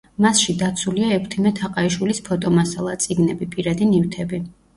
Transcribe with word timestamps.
მასში 0.25 0.53
დაცულია 0.61 1.09
ექვთიმე 1.17 1.51
თაყაიშვილის 1.59 2.23
ფოტომასალა, 2.31 2.97
წიგნები, 3.05 3.51
პირადი 3.53 3.91
ნივთები. 3.93 4.43